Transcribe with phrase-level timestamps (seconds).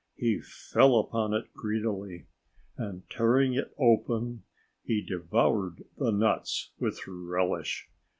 [0.15, 2.25] He fell upon it greedily.
[2.75, 4.41] And, tearing it open,
[4.83, 7.87] he devoured the nuts with relish.